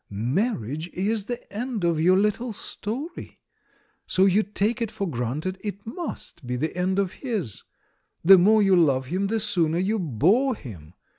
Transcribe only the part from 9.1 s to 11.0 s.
the sooner you bore him.